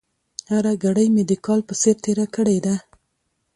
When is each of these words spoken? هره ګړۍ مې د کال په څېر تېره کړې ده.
هره 0.51 0.73
ګړۍ 0.83 1.07
مې 1.13 1.23
د 1.29 1.31
کال 1.45 1.59
په 1.69 1.73
څېر 1.81 1.95
تېره 2.03 2.25
کړې 2.35 2.57
ده. 2.65 2.75